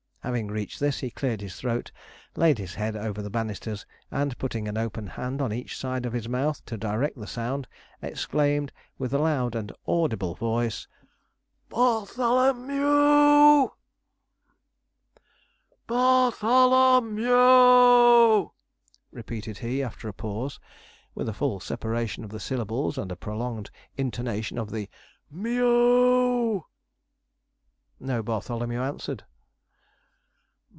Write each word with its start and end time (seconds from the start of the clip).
Having 0.23 0.49
reached 0.49 0.79
this, 0.79 0.99
he 0.99 1.09
cleared 1.09 1.41
his 1.41 1.55
throat, 1.55 1.91
laid 2.35 2.59
his 2.59 2.75
head 2.75 2.95
over 2.95 3.23
the 3.23 3.31
banisters, 3.31 3.87
and 4.11 4.37
putting 4.37 4.67
an 4.67 4.77
open 4.77 5.07
hand 5.07 5.41
on 5.41 5.51
each 5.51 5.75
side 5.75 6.05
of 6.05 6.13
his 6.13 6.29
mouth 6.29 6.63
to 6.67 6.77
direct 6.77 7.15
the 7.17 7.25
sound, 7.25 7.67
exclaimed 8.03 8.71
with 8.99 9.15
a 9.15 9.17
loud 9.17 9.55
and 9.55 9.71
audible 9.87 10.35
voice: 10.35 10.87
'BARTHOLO 11.69 12.49
m 12.51 12.69
e 12.71 12.77
w!' 12.77 13.69
'BAR 15.87 16.29
THO 16.39 16.45
LO 16.67 16.97
m 16.97 17.17
e 17.19 17.23
e 17.23 17.25
w!' 17.25 18.51
repeated 19.11 19.57
he, 19.57 19.81
after 19.81 20.07
a 20.07 20.13
pause, 20.13 20.59
with 21.15 21.27
a 21.29 21.33
full 21.33 21.59
separation 21.59 22.23
of 22.23 22.29
the 22.29 22.39
syllables 22.39 22.95
and 22.99 23.11
a 23.11 23.15
prolonged 23.15 23.71
intonation 23.97 24.59
of 24.59 24.69
the 24.69 24.87
m 25.33 25.47
e 25.47 25.55
w. 25.57 26.63
No 27.99 28.21
Bartholomew 28.21 28.79
answered. 28.81 29.23